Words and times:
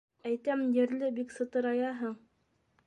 Әйтәм 0.29 0.63
ерле 0.77 1.11
бик 1.21 1.37
сытыраяһың. 1.37 2.19